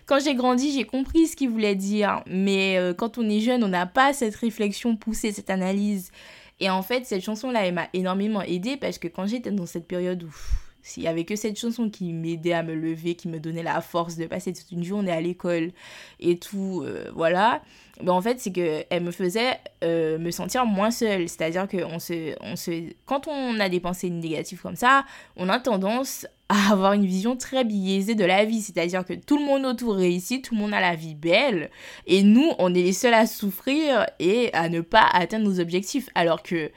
quand 0.05 0.19
j'ai 0.23 0.35
grandi, 0.35 0.71
j'ai 0.71 0.85
compris 0.85 1.27
ce 1.27 1.35
qu'il 1.35 1.49
voulait 1.49 1.75
dire. 1.75 2.23
Mais 2.27 2.77
euh, 2.77 2.93
quand 2.93 3.17
on 3.17 3.29
est 3.29 3.39
jeune, 3.39 3.63
on 3.63 3.69
n'a 3.69 3.85
pas 3.85 4.13
cette 4.13 4.35
réflexion 4.35 4.95
poussée, 4.95 5.31
cette 5.31 5.49
analyse. 5.49 6.11
Et 6.59 6.69
en 6.69 6.81
fait, 6.81 7.05
cette 7.05 7.23
chanson-là, 7.23 7.65
elle 7.65 7.73
m'a 7.73 7.87
énormément 7.93 8.41
aidée 8.41 8.77
parce 8.77 8.97
que 8.97 9.07
quand 9.07 9.27
j'étais 9.27 9.51
dans 9.51 9.65
cette 9.65 9.87
période 9.87 10.23
où 10.23 10.33
s'il 10.81 11.03
y 11.03 11.07
avait 11.07 11.25
que 11.25 11.35
cette 11.35 11.59
chanson 11.59 11.89
qui 11.89 12.13
m'aidait 12.13 12.53
à 12.53 12.63
me 12.63 12.73
lever, 12.73 13.15
qui 13.15 13.27
me 13.27 13.39
donnait 13.39 13.63
la 13.63 13.81
force 13.81 14.15
de 14.15 14.25
passer 14.25 14.53
toute 14.53 14.71
une 14.71 14.85
journée 14.85 15.11
à 15.11 15.19
l'école 15.19 15.71
et 16.19 16.39
tout, 16.39 16.81
euh, 16.85 17.11
voilà. 17.13 17.61
Ben 18.01 18.13
en 18.13 18.21
fait, 18.21 18.39
c'est 18.39 18.51
que 18.51 18.83
elle 18.89 19.03
me 19.03 19.11
faisait 19.11 19.59
euh, 19.83 20.19
me 20.19 20.29
sentir 20.31 20.65
moins 20.65 20.91
seule. 20.91 21.27
C'est-à-dire 21.27 21.67
que 21.67 21.83
on 21.83 21.99
se, 21.99 22.35
on 22.41 22.55
se, 22.55 22.93
quand 23.05 23.27
on 23.27 23.59
a 23.59 23.69
des 23.69 23.79
pensées 23.79 24.09
négatives 24.09 24.61
comme 24.61 24.75
ça, 24.75 25.05
on 25.35 25.49
a 25.49 25.59
tendance 25.59 26.27
à 26.49 26.71
avoir 26.71 26.93
une 26.93 27.05
vision 27.05 27.35
très 27.35 27.63
biaisée 27.63 28.15
de 28.15 28.25
la 28.25 28.45
vie. 28.45 28.61
C'est-à-dire 28.61 29.03
que 29.03 29.13
tout 29.13 29.37
le 29.37 29.45
monde 29.45 29.65
autour 29.65 29.95
réussit, 29.95 30.43
tout 30.43 30.53
le 30.53 30.61
monde 30.61 30.73
a 30.73 30.79
la 30.79 30.95
vie 30.95 31.15
belle, 31.15 31.71
et 32.05 32.21
nous, 32.23 32.51
on 32.59 32.73
est 32.73 32.83
les 32.83 32.93
seuls 32.93 33.15
à 33.15 33.25
souffrir 33.25 34.05
et 34.19 34.53
à 34.53 34.69
ne 34.69 34.81
pas 34.81 35.07
atteindre 35.11 35.45
nos 35.45 35.59
objectifs. 35.59 36.09
Alors 36.13 36.43
que 36.43 36.71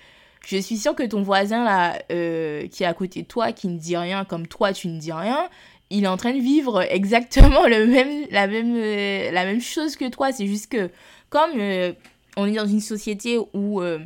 je 0.47 0.57
suis 0.57 0.79
sûre 0.79 0.95
que 0.95 1.03
ton 1.03 1.23
voisin 1.23 1.65
là, 1.65 1.99
euh, 2.11 2.67
qui 2.69 2.83
est 2.83 2.87
à 2.87 2.95
côté 2.95 3.23
de 3.23 3.27
toi, 3.27 3.53
qui 3.53 3.69
ne 3.69 3.79
dit 3.79 3.97
rien 3.97 4.25
comme 4.25 4.47
toi, 4.47 4.73
tu 4.73 4.89
ne 4.89 4.99
dis 4.99 5.13
rien, 5.13 5.49
il 5.91 6.05
est 6.05 6.09
en 6.09 6.17
train 6.17 6.33
de 6.33 6.41
vivre 6.41 6.83
exactement 6.83 7.65
euh, 7.71 8.31
la 8.31 9.45
même 9.45 9.61
chose 9.61 9.97
que 9.97 10.09
toi. 10.09 10.33
C'est 10.33 10.47
juste 10.47 10.71
que 10.71 10.91
comme 11.29 11.59
euh, 11.59 11.93
on 12.37 12.47
est 12.47 12.55
dans 12.55 12.67
une 12.67 12.81
société 12.81 13.39
où 13.53 13.83
euh, 13.83 13.99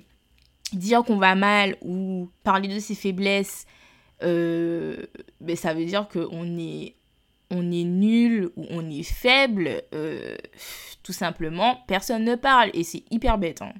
dire 0.73 1.05
qu'on 1.05 1.19
va 1.19 1.35
mal 1.35 1.77
ou 1.83 2.29
parler 2.43 2.69
de 2.69 2.79
ses 2.81 2.95
faiblesses, 2.95 3.67
ben, 4.21 5.07
ça 5.57 5.75
veut 5.75 5.85
dire 5.85 6.09
qu'on 6.09 6.59
est, 6.59 6.95
est 7.51 7.85
nul 7.85 8.51
ou 8.57 8.65
on 8.71 8.91
est 8.91 9.03
faible, 9.03 9.83
tout 11.03 11.13
simplement, 11.13 11.81
personne 11.87 12.25
ne 12.25 12.35
parle. 12.35 12.71
Et 12.73 12.85
c'est 12.85 13.05
hyper 13.11 13.37
bête. 13.37 13.61
Hein. 13.61 13.75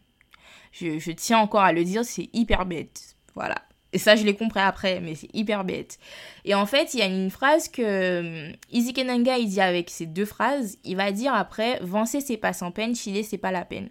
Je, 0.71 0.99
je 0.99 1.13
tiens 1.13 1.39
encore 1.39 1.63
à 1.63 1.73
le 1.73 1.83
dire, 1.83 2.05
c'est 2.05 2.29
hyper 2.35 2.67
bête. 2.67 3.17
Voilà. 3.35 3.57
Et 3.95 3.99
ça, 3.99 4.17
je 4.17 4.25
l'ai 4.25 4.35
compris 4.35 4.59
après, 4.59 5.01
mais 5.01 5.15
c'est 5.15 5.33
hyper 5.33 5.65
bête. 5.65 6.01
Et 6.45 6.57
en 6.57 6.67
fait, 6.67 6.95
il 6.95 6.99
y 6.99 7.03
a 7.03 7.07
une 7.07 7.31
phrase 7.31 7.69
que 7.69 8.51
Izzy 8.73 8.89
hum, 8.89 8.95
Kenanga, 8.95 9.39
il 9.39 9.49
dit 9.49 9.61
avec 9.61 9.89
ces 9.89 10.07
deux 10.07 10.25
phrases, 10.25 10.77
il 10.83 10.97
va 10.97 11.13
dire 11.13 11.33
après, 11.33 11.79
Vancer, 11.81 12.21
c'est 12.21 12.37
pas 12.37 12.53
sans 12.53 12.73
peine, 12.73 12.97
chiller, 12.97 13.23
c'est 13.23 13.39
pas 13.39 13.53
la 13.53 13.65
peine. 13.65 13.89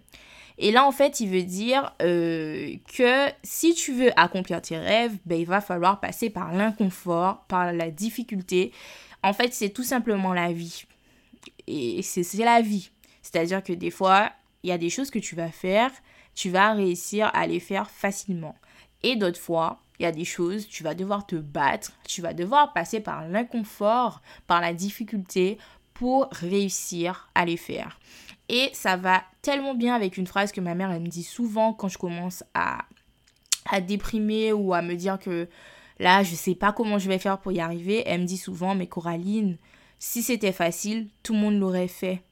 Et 0.58 0.72
là, 0.72 0.86
en 0.86 0.92
fait, 0.92 1.20
il 1.20 1.30
veut 1.30 1.42
dire 1.42 1.94
euh, 2.02 2.74
que 2.94 3.28
si 3.42 3.74
tu 3.74 3.94
veux 3.94 4.10
accomplir 4.20 4.60
tes 4.60 4.76
rêves, 4.76 5.16
ben, 5.24 5.40
il 5.40 5.46
va 5.46 5.62
falloir 5.62 6.00
passer 6.00 6.28
par 6.28 6.52
l'inconfort, 6.52 7.42
par 7.48 7.72
la 7.72 7.90
difficulté. 7.90 8.72
En 9.22 9.32
fait, 9.32 9.54
c'est 9.54 9.70
tout 9.70 9.82
simplement 9.82 10.34
la 10.34 10.52
vie. 10.52 10.84
Et 11.66 12.02
c'est 12.02 12.44
la 12.44 12.60
vie. 12.60 12.90
C'est-à-dire 13.22 13.62
que 13.62 13.72
des 13.72 13.90
fois, 13.90 14.30
il 14.62 14.68
y 14.68 14.72
a 14.72 14.78
des 14.78 14.90
choses 14.90 15.10
que 15.10 15.18
tu 15.18 15.34
vas 15.34 15.50
faire, 15.50 15.90
tu 16.34 16.50
vas 16.50 16.74
réussir 16.74 17.30
à 17.32 17.46
les 17.46 17.58
faire 17.58 17.90
facilement. 17.90 18.54
Et 19.02 19.16
d'autres 19.16 19.40
fois, 19.40 19.80
il 19.98 20.02
y 20.02 20.06
a 20.06 20.12
des 20.12 20.24
choses, 20.24 20.66
tu 20.68 20.82
vas 20.82 20.94
devoir 20.94 21.26
te 21.26 21.36
battre, 21.36 21.92
tu 22.06 22.20
vas 22.20 22.34
devoir 22.34 22.72
passer 22.72 23.00
par 23.00 23.26
l'inconfort, 23.28 24.20
par 24.46 24.60
la 24.60 24.74
difficulté 24.74 25.58
pour 25.94 26.28
réussir 26.32 27.28
à 27.34 27.44
les 27.44 27.56
faire. 27.56 27.98
Et 28.48 28.70
ça 28.72 28.96
va 28.96 29.22
tellement 29.42 29.74
bien 29.74 29.94
avec 29.94 30.16
une 30.16 30.26
phrase 30.26 30.52
que 30.52 30.60
ma 30.60 30.74
mère 30.74 30.90
elle 30.90 31.02
me 31.02 31.08
dit 31.08 31.22
souvent 31.22 31.72
quand 31.72 31.88
je 31.88 31.98
commence 31.98 32.44
à, 32.54 32.84
à 33.70 33.80
déprimer 33.80 34.52
ou 34.52 34.74
à 34.74 34.82
me 34.82 34.94
dire 34.94 35.18
que 35.18 35.48
là 35.98 36.22
je 36.22 36.34
sais 36.34 36.54
pas 36.54 36.72
comment 36.72 36.98
je 36.98 37.08
vais 37.08 37.18
faire 37.18 37.38
pour 37.38 37.52
y 37.52 37.60
arriver. 37.60 38.02
Elle 38.06 38.22
me 38.22 38.26
dit 38.26 38.36
souvent 38.36 38.74
mais 38.74 38.88
Coraline, 38.88 39.56
si 39.98 40.22
c'était 40.22 40.52
facile, 40.52 41.08
tout 41.22 41.32
le 41.32 41.38
monde 41.38 41.58
l'aurait 41.58 41.88
fait. 41.88 42.22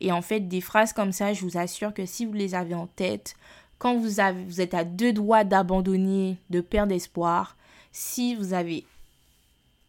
Et 0.00 0.12
en 0.12 0.22
fait, 0.22 0.40
des 0.40 0.60
phrases 0.60 0.92
comme 0.92 1.12
ça, 1.12 1.34
je 1.34 1.42
vous 1.42 1.58
assure 1.58 1.92
que 1.92 2.06
si 2.06 2.24
vous 2.24 2.32
les 2.32 2.54
avez 2.54 2.74
en 2.74 2.86
tête, 2.86 3.34
quand 3.80 3.96
vous, 3.96 4.20
êtes 4.20 4.74
à 4.74 4.84
deux 4.84 5.12
doigts 5.14 5.42
d'abandonner, 5.42 6.36
de 6.50 6.60
perdre 6.60 6.94
espoir, 6.94 7.56
si 7.92 8.34
vous 8.34 8.52
avez 8.52 8.84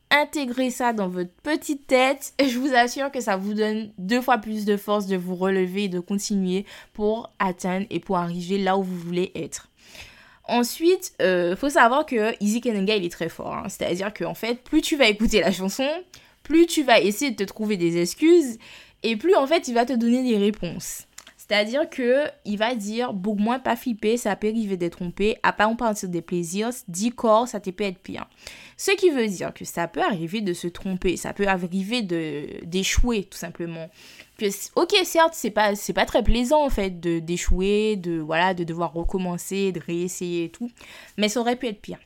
intégré 0.09 0.71
ça 0.71 0.93
dans 0.93 1.09
votre 1.09 1.29
petite 1.43 1.87
tête, 1.87 2.33
je 2.39 2.57
vous 2.57 2.73
assure 2.73 3.11
que 3.11 3.19
ça 3.19 3.35
vous 3.35 3.53
donne 3.53 3.91
deux 3.97 4.21
fois 4.21 4.37
plus 4.37 4.63
de 4.63 4.77
force 4.77 5.07
de 5.07 5.17
vous 5.17 5.35
relever 5.35 5.83
et 5.83 5.89
de 5.89 5.99
continuer 5.99 6.65
pour 6.93 7.31
atteindre 7.37 7.85
et 7.89 7.99
pour 7.99 8.17
arriver 8.17 8.57
là 8.57 8.77
où 8.77 8.83
vous 8.83 8.97
voulez 8.97 9.33
être. 9.35 9.67
Ensuite, 10.45 11.11
il 11.19 11.25
euh, 11.25 11.55
faut 11.57 11.69
savoir 11.69 12.05
que 12.05 12.33
Easy 12.41 12.61
Kenenga, 12.61 12.95
il 12.95 13.03
est 13.03 13.11
très 13.11 13.29
fort. 13.29 13.53
Hein. 13.53 13.67
C'est-à-dire 13.67 14.13
qu'en 14.13 14.33
fait, 14.33 14.63
plus 14.63 14.81
tu 14.81 14.95
vas 14.95 15.07
écouter 15.07 15.41
la 15.41 15.51
chanson, 15.51 15.87
plus 16.43 16.65
tu 16.65 16.83
vas 16.83 17.01
essayer 17.01 17.31
de 17.31 17.35
te 17.35 17.43
trouver 17.43 17.75
des 17.75 18.01
excuses, 18.01 18.57
et 19.03 19.17
plus 19.17 19.35
en 19.35 19.47
fait, 19.47 19.67
il 19.67 19.73
va 19.73 19.85
te 19.85 19.93
donner 19.93 20.23
des 20.23 20.37
réponses. 20.37 21.07
C'est-à-dire 21.51 21.89
que 21.89 22.27
il 22.45 22.57
va 22.57 22.75
dire 22.75 23.11
beaucoup 23.11 23.41
moins 23.41 23.59
pas 23.59 23.75
flipper, 23.75 24.15
ça 24.15 24.37
peut 24.37 24.47
arriver 24.47 24.77
d'être 24.77 24.95
trompé, 24.95 25.35
à 25.43 25.51
pas 25.51 25.67
en 25.67 25.75
partir 25.75 26.07
des 26.07 26.21
plaisirs, 26.21 26.69
dit 26.87 27.11
corps, 27.11 27.45
ça 27.45 27.59
peut 27.59 27.73
être 27.79 27.97
pire. 27.97 28.25
Ce 28.77 28.91
qui 28.91 29.09
veut 29.09 29.27
dire 29.27 29.53
que 29.53 29.65
ça 29.65 29.89
peut 29.89 30.01
arriver 30.01 30.39
de 30.39 30.53
se 30.53 30.69
tromper, 30.69 31.17
ça 31.17 31.33
peut 31.33 31.47
arriver 31.47 32.03
de 32.03 32.63
d'échouer 32.63 33.25
tout 33.25 33.37
simplement. 33.37 33.89
Que 34.37 34.45
OK, 34.77 34.95
certes, 35.03 35.33
c'est 35.33 35.51
pas 35.51 35.75
c'est 35.75 35.91
pas 35.91 36.05
très 36.05 36.23
plaisant 36.23 36.63
en 36.63 36.69
fait 36.69 37.01
de 37.01 37.19
d'échouer, 37.19 37.97
de 37.97 38.19
voilà, 38.19 38.53
de 38.53 38.63
devoir 38.63 38.93
recommencer, 38.93 39.73
de 39.73 39.81
réessayer 39.85 40.45
et 40.45 40.49
tout, 40.49 40.71
mais 41.17 41.27
ça 41.27 41.41
aurait 41.41 41.57
pu 41.57 41.67
être 41.67 41.81
pire. 41.81 41.99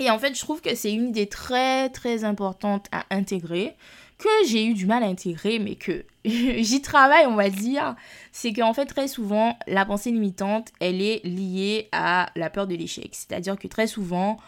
Et 0.00 0.10
en 0.10 0.18
fait, 0.18 0.34
je 0.34 0.40
trouve 0.40 0.60
que 0.60 0.74
c'est 0.74 0.92
une 0.92 1.10
idée 1.10 1.28
très 1.28 1.90
très 1.90 2.24
importante 2.24 2.86
à 2.90 3.04
intégrer 3.10 3.76
que 4.24 4.48
j'ai 4.48 4.64
eu 4.64 4.74
du 4.74 4.86
mal 4.86 5.02
à 5.02 5.06
intégrer, 5.06 5.58
mais 5.58 5.74
que 5.74 6.04
j'y 6.24 6.80
travaille, 6.80 7.26
on 7.26 7.36
va 7.36 7.50
dire, 7.50 7.94
c'est 8.32 8.52
qu'en 8.52 8.72
fait, 8.72 8.86
très 8.86 9.06
souvent, 9.06 9.58
la 9.66 9.84
pensée 9.84 10.10
limitante, 10.10 10.72
elle 10.80 11.02
est 11.02 11.24
liée 11.24 11.88
à 11.92 12.30
la 12.34 12.48
peur 12.48 12.66
de 12.66 12.74
l'échec. 12.74 13.10
C'est-à-dire 13.12 13.58
que 13.58 13.68
très 13.68 13.86
souvent, 13.86 14.38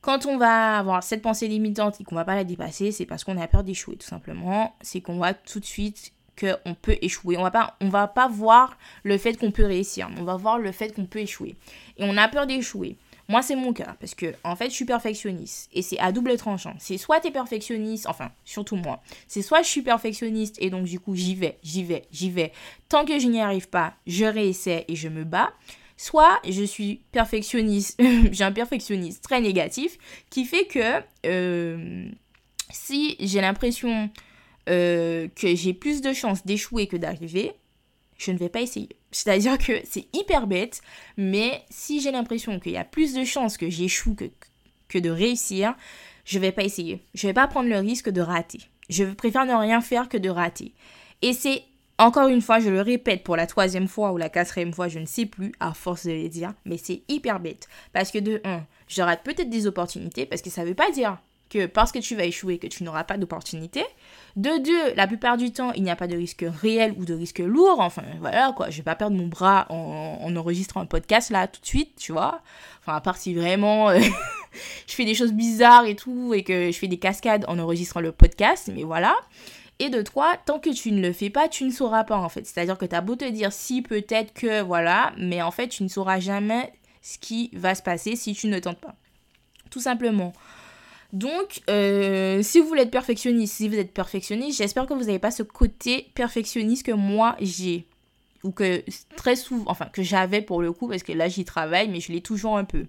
quand 0.00 0.26
on 0.26 0.38
va 0.38 0.78
avoir 0.78 1.02
cette 1.02 1.20
pensée 1.20 1.46
limitante 1.46 2.00
et 2.00 2.04
qu'on 2.04 2.14
va 2.14 2.24
pas 2.24 2.34
la 2.34 2.44
dépasser, 2.44 2.90
c'est 2.90 3.06
parce 3.06 3.22
qu'on 3.22 3.36
a 3.36 3.46
peur 3.46 3.64
d'échouer, 3.64 3.96
tout 3.96 4.06
simplement. 4.06 4.74
C'est 4.80 5.02
qu'on 5.02 5.16
voit 5.16 5.34
tout 5.34 5.60
de 5.60 5.64
suite 5.64 6.12
qu'on 6.40 6.74
peut 6.74 6.96
échouer. 7.02 7.36
On 7.36 7.42
va 7.42 7.50
pas, 7.50 7.76
on 7.82 7.90
va 7.90 8.08
pas 8.08 8.28
voir 8.28 8.78
le 9.04 9.18
fait 9.18 9.34
qu'on 9.34 9.50
peut 9.50 9.66
réussir. 9.66 10.08
On 10.18 10.24
va 10.24 10.36
voir 10.36 10.58
le 10.58 10.72
fait 10.72 10.94
qu'on 10.94 11.04
peut 11.04 11.20
échouer. 11.20 11.54
Et 11.98 12.04
on 12.04 12.16
a 12.16 12.28
peur 12.28 12.46
d'échouer. 12.46 12.96
Moi, 13.28 13.42
c'est 13.42 13.56
mon 13.56 13.72
cas, 13.72 13.96
parce 14.00 14.14
que, 14.14 14.34
en 14.44 14.56
fait, 14.56 14.66
je 14.66 14.74
suis 14.74 14.84
perfectionniste. 14.84 15.70
Et 15.72 15.82
c'est 15.82 15.98
à 15.98 16.12
double 16.12 16.36
tranchant. 16.36 16.74
C'est 16.78 16.98
soit 16.98 17.20
tu 17.20 17.28
es 17.28 17.30
perfectionniste, 17.30 18.06
enfin, 18.06 18.30
surtout 18.44 18.76
moi. 18.76 19.02
C'est 19.28 19.42
soit 19.42 19.62
je 19.62 19.68
suis 19.68 19.82
perfectionniste, 19.82 20.56
et 20.60 20.70
donc, 20.70 20.84
du 20.84 21.00
coup, 21.00 21.14
j'y 21.14 21.34
vais, 21.34 21.58
j'y 21.62 21.84
vais, 21.84 22.04
j'y 22.10 22.30
vais. 22.30 22.52
Tant 22.88 23.04
que 23.04 23.18
je 23.18 23.26
n'y 23.28 23.40
arrive 23.40 23.68
pas, 23.68 23.94
je 24.06 24.24
réessaie 24.24 24.84
et 24.88 24.96
je 24.96 25.08
me 25.08 25.24
bats. 25.24 25.52
Soit 25.96 26.40
je 26.48 26.64
suis 26.64 27.02
perfectionniste, 27.12 28.02
j'ai 28.32 28.44
un 28.44 28.52
perfectionniste 28.52 29.22
très 29.22 29.40
négatif, 29.40 29.98
qui 30.30 30.44
fait 30.44 30.66
que 30.66 31.02
euh, 31.26 32.08
si 32.70 33.16
j'ai 33.20 33.40
l'impression 33.40 34.10
euh, 34.68 35.28
que 35.34 35.54
j'ai 35.54 35.74
plus 35.74 36.00
de 36.00 36.12
chances 36.12 36.44
d'échouer 36.44 36.86
que 36.86 36.96
d'arriver, 36.96 37.52
je 38.18 38.32
ne 38.32 38.38
vais 38.38 38.48
pas 38.48 38.60
essayer. 38.60 38.88
C'est-à-dire 39.12 39.58
que 39.58 39.80
c'est 39.84 40.06
hyper 40.14 40.46
bête, 40.46 40.80
mais 41.16 41.62
si 41.70 42.00
j'ai 42.00 42.10
l'impression 42.10 42.58
qu'il 42.58 42.72
y 42.72 42.78
a 42.78 42.84
plus 42.84 43.14
de 43.14 43.24
chances 43.24 43.58
que 43.58 43.70
j'échoue 43.70 44.16
que, 44.16 44.98
de 44.98 45.10
réussir, 45.10 45.74
je 46.24 46.38
vais 46.38 46.52
pas 46.52 46.64
essayer. 46.64 47.00
Je 47.14 47.26
vais 47.26 47.32
pas 47.32 47.46
prendre 47.46 47.68
le 47.68 47.78
risque 47.78 48.10
de 48.10 48.20
rater. 48.20 48.60
Je 48.88 49.04
préfère 49.04 49.46
ne 49.46 49.54
rien 49.54 49.80
faire 49.80 50.08
que 50.08 50.18
de 50.18 50.28
rater. 50.28 50.74
Et 51.22 51.32
c'est, 51.32 51.62
encore 51.98 52.28
une 52.28 52.42
fois, 52.42 52.58
je 52.58 52.68
le 52.68 52.80
répète 52.80 53.22
pour 53.22 53.36
la 53.36 53.46
troisième 53.46 53.88
fois 53.88 54.12
ou 54.12 54.16
la 54.16 54.28
quatrième 54.28 54.72
fois, 54.72 54.88
je 54.88 54.98
ne 54.98 55.06
sais 55.06 55.26
plus, 55.26 55.52
à 55.60 55.72
force 55.72 56.06
de 56.06 56.12
le 56.12 56.28
dire, 56.28 56.54
mais 56.64 56.76
c'est 56.76 57.02
hyper 57.08 57.40
bête. 57.40 57.68
Parce 57.92 58.10
que 58.10 58.18
de 58.18 58.40
un, 58.44 58.64
je 58.88 59.02
rate 59.02 59.22
peut-être 59.22 59.50
des 59.50 59.66
opportunités, 59.66 60.26
parce 60.26 60.42
que 60.42 60.50
ça 60.50 60.64
veut 60.64 60.74
pas 60.74 60.90
dire 60.90 61.18
que 61.52 61.66
parce 61.66 61.92
que 61.92 61.98
tu 61.98 62.16
vas 62.16 62.24
échouer, 62.24 62.58
que 62.58 62.66
tu 62.66 62.82
n'auras 62.82 63.04
pas 63.04 63.18
d'opportunité. 63.18 63.84
De 64.36 64.62
deux, 64.62 64.94
la 64.94 65.06
plupart 65.06 65.36
du 65.36 65.52
temps, 65.52 65.72
il 65.72 65.82
n'y 65.82 65.90
a 65.90 65.96
pas 65.96 66.06
de 66.06 66.16
risque 66.16 66.44
réel 66.62 66.94
ou 66.96 67.04
de 67.04 67.12
risque 67.12 67.40
lourd. 67.40 67.80
Enfin, 67.80 68.02
voilà, 68.20 68.52
quoi. 68.56 68.70
Je 68.70 68.78
vais 68.78 68.82
pas 68.82 68.94
perdre 68.94 69.16
mon 69.16 69.26
bras 69.26 69.66
en, 69.68 70.34
enregistrant 70.34 70.80
un 70.80 70.86
podcast, 70.86 71.30
là, 71.30 71.46
tout 71.46 71.60
de 71.60 71.66
suite, 71.66 71.96
tu 71.96 72.12
vois. 72.12 72.40
Enfin, 72.80 72.96
à 72.96 73.00
part 73.02 73.18
si 73.18 73.34
vraiment 73.34 73.90
euh, 73.90 74.00
je 74.86 74.94
fais 74.94 75.04
des 75.04 75.14
choses 75.14 75.32
bizarres 75.32 75.84
et 75.84 75.94
tout, 75.94 76.32
et 76.32 76.42
que 76.42 76.72
je 76.72 76.78
fais 76.78 76.88
des 76.88 76.98
cascades 76.98 77.44
en 77.46 77.58
enregistrant 77.58 78.00
le 78.00 78.12
podcast, 78.12 78.70
mais 78.74 78.84
voilà. 78.84 79.14
Et 79.78 79.90
de 79.90 80.00
trois, 80.00 80.36
tant 80.46 80.58
que 80.58 80.70
tu 80.70 80.92
ne 80.92 81.02
le 81.02 81.12
fais 81.12 81.28
pas, 81.28 81.48
tu 81.48 81.64
ne 81.64 81.70
sauras 81.70 82.04
pas, 82.04 82.16
en 82.16 82.28
fait. 82.30 82.46
C'est-à-dire 82.46 82.78
que 82.78 82.86
tu 82.86 82.94
as 82.96 83.02
beau 83.02 83.16
te 83.16 83.28
dire 83.28 83.52
si, 83.52 83.82
peut-être 83.82 84.32
que, 84.32 84.62
voilà, 84.62 85.12
mais 85.18 85.42
en 85.42 85.50
fait, 85.50 85.68
tu 85.68 85.82
ne 85.82 85.88
sauras 85.88 86.20
jamais 86.20 86.72
ce 87.02 87.18
qui 87.18 87.50
va 87.52 87.74
se 87.74 87.82
passer 87.82 88.16
si 88.16 88.32
tu 88.32 88.46
ne 88.46 88.58
tentes 88.58 88.80
pas. 88.80 88.94
Tout 89.70 89.80
simplement. 89.80 90.32
Donc, 91.12 91.60
euh, 91.68 92.42
si 92.42 92.58
vous 92.58 92.66
voulez 92.66 92.82
être 92.82 92.90
perfectionniste, 92.90 93.54
si 93.54 93.68
vous 93.68 93.76
êtes 93.76 93.92
perfectionniste, 93.92 94.58
j'espère 94.58 94.86
que 94.86 94.94
vous 94.94 95.04
n'avez 95.04 95.18
pas 95.18 95.30
ce 95.30 95.42
côté 95.42 96.10
perfectionniste 96.14 96.86
que 96.86 96.92
moi 96.92 97.36
j'ai. 97.40 97.86
Ou 98.44 98.50
que 98.50 98.82
très 99.16 99.36
souvent, 99.36 99.70
enfin, 99.70 99.86
que 99.86 100.02
j'avais 100.02 100.42
pour 100.42 100.62
le 100.62 100.72
coup, 100.72 100.88
parce 100.88 101.02
que 101.02 101.12
là 101.12 101.28
j'y 101.28 101.44
travaille, 101.44 101.88
mais 101.88 102.00
je 102.00 102.12
l'ai 102.12 102.22
toujours 102.22 102.56
un 102.56 102.64
peu. 102.64 102.86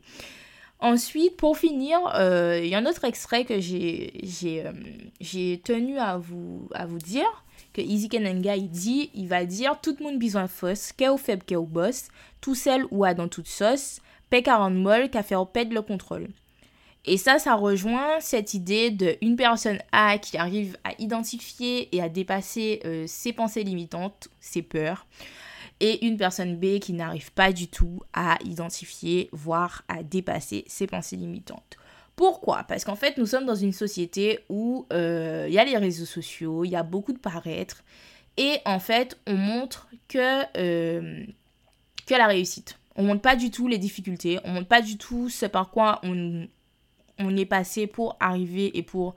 Ensuite, 0.80 1.38
pour 1.38 1.58
finir, 1.58 2.00
euh, 2.16 2.60
il 2.62 2.70
y 2.70 2.76
a 2.76 2.80
un 2.80 2.86
autre 2.86 3.04
extrait 3.04 3.46
que 3.46 3.60
j'ai 3.60 4.12
euh, 4.66 5.58
tenu 5.64 5.98
à 5.98 6.18
vous, 6.18 6.68
à 6.74 6.86
vous 6.86 6.98
dire, 6.98 7.46
que 7.74 7.82
Easy 7.82 8.10
Kenanga 8.10 8.56
il 8.56 8.70
dit, 8.70 9.12
il 9.14 9.28
va 9.28 9.46
dire, 9.46 9.80
tout 9.82 9.96
le 10.00 10.04
monde 10.04 10.20
besoin 10.20 10.48
fausse, 10.48 10.92
qu'est 10.92 11.10
au 11.10 11.18
faible, 11.18 11.44
qu'est 11.46 11.56
au 11.56 11.66
boss, 11.66 12.08
tout 12.42 12.56
seul 12.56 12.86
ou 12.92 13.04
à 13.04 13.14
dans 13.14 13.28
toute 13.28 13.48
sauce, 13.48 14.02
paix 14.30 14.44
40 14.44 14.74
molle, 14.74 15.10
qu'à 15.10 15.24
faire 15.24 15.46
perdre 15.48 15.74
le 15.74 15.82
contrôle. 15.82 16.30
Et 17.06 17.18
ça, 17.18 17.38
ça 17.38 17.56
rejoint 17.56 18.20
cette 18.22 18.54
idée 18.54 18.90
d'une 18.90 19.36
personne 19.36 19.80
A 19.92 20.18
qui 20.18 20.38
arrive 20.38 20.78
à 20.86 20.92
identifier 21.00 21.94
et 21.96 22.02
à 22.02 22.08
dépasser 22.08 22.80
euh, 22.86 23.06
ses 23.08 23.34
pensées 23.34 23.64
limitantes, 23.64 24.30
ses 24.40 24.62
peurs, 24.62 25.06
et 25.82 26.06
une 26.06 26.16
personne 26.16 26.56
B 26.58 26.80
qui 26.80 26.94
n'arrive 26.94 27.34
pas 27.34 27.52
du 27.52 27.68
tout 27.68 28.02
à 28.14 28.38
identifier, 28.46 29.30
voire 29.34 29.84
à 29.90 30.02
dépasser 30.02 30.64
ses 30.68 30.88
pensées 30.88 31.18
limitantes. 31.18 31.78
Pourquoi? 32.16 32.64
Parce 32.64 32.86
qu'en 32.86 32.96
fait, 32.96 33.18
nous 33.18 33.26
sommes 33.26 33.46
dans 33.46 33.56
une 33.56 33.74
société 33.74 34.40
où 34.48 34.86
euh, 34.94 35.48
il 35.50 35.54
y 35.54 35.60
a 35.60 35.66
les 35.66 35.78
réseaux 35.78 36.06
sociaux, 36.06 36.64
il 36.64 36.70
y 36.70 36.76
a 36.76 36.84
beaucoup 36.84 37.12
de 37.12 37.18
paraître, 37.18 37.84
et 38.38 38.60
en 38.66 38.80
fait, 38.80 39.20
on 39.28 39.36
montre 39.36 39.90
que, 40.08 40.44
euh, 40.58 41.26
que 42.06 42.14
la 42.14 42.28
réussite. 42.28 42.80
On 42.96 43.04
montre 43.04 43.22
pas 43.22 43.36
du 43.36 43.52
tout 43.52 43.68
les 43.68 43.80
difficultés, 43.80 44.40
on 44.46 44.52
montre 44.52 44.68
pas 44.68 44.82
du 44.82 44.98
tout 44.98 45.28
ce 45.28 45.48
par 45.48 45.72
quoi 45.72 46.00
on, 46.04 46.48
on 47.20 47.36
est 47.38 47.46
passé 47.46 47.88
pour 47.88 48.18
arriver 48.20 48.78
et 48.78 48.84
pour 48.84 49.16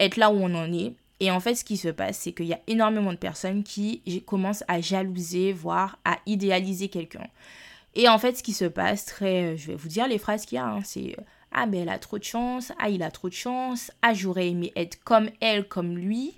être 0.00 0.16
là 0.16 0.30
où 0.30 0.36
on 0.36 0.54
en 0.54 0.72
est. 0.72 0.94
Et 1.20 1.30
en 1.30 1.40
fait, 1.40 1.54
ce 1.54 1.64
qui 1.64 1.76
se 1.76 1.88
passe, 1.88 2.18
c'est 2.18 2.32
qu'il 2.32 2.46
y 2.46 2.52
a 2.52 2.60
énormément 2.66 3.12
de 3.12 3.18
personnes 3.18 3.62
qui 3.62 4.02
commencent 4.26 4.64
à 4.68 4.80
jalouser, 4.80 5.52
voire 5.52 5.98
à 6.04 6.18
idéaliser 6.26 6.88
quelqu'un. 6.88 7.26
Et 7.94 8.08
en 8.08 8.18
fait, 8.18 8.36
ce 8.36 8.42
qui 8.42 8.52
se 8.52 8.64
passe, 8.64 9.04
très, 9.04 9.56
je 9.56 9.68
vais 9.68 9.76
vous 9.76 9.88
dire 9.88 10.08
les 10.08 10.18
phrases 10.18 10.44
qu'il 10.44 10.56
y 10.56 10.58
a, 10.58 10.66
hein, 10.66 10.80
c'est 10.84 11.16
ah 11.52 11.66
ben 11.66 11.82
elle 11.82 11.88
a 11.88 11.98
trop 11.98 12.18
de 12.18 12.24
chance, 12.24 12.72
ah 12.80 12.88
il 12.88 13.02
a 13.02 13.10
trop 13.12 13.28
de 13.28 13.34
chance, 13.34 13.92
ah 14.02 14.12
j'aurais 14.12 14.48
aimé 14.48 14.72
être 14.74 15.02
comme 15.04 15.30
elle, 15.40 15.68
comme 15.68 15.96
lui. 15.96 16.34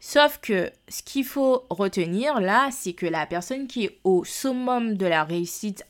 Sauf 0.00 0.38
que 0.42 0.70
ce 0.88 1.02
qu'il 1.02 1.24
faut 1.24 1.64
retenir 1.70 2.40
là, 2.40 2.68
c'est 2.72 2.92
que 2.92 3.06
la 3.06 3.24
personne 3.26 3.68
qui 3.68 3.84
est 3.84 3.98
au 4.04 4.24
summum 4.24 4.96
de 4.96 5.06
la 5.06 5.24
réussite, 5.24 5.86